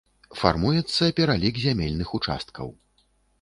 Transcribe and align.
Фармуецца 0.39 1.09
пералік 1.19 1.55
зямельных 1.67 2.09
участкаў. 2.21 2.67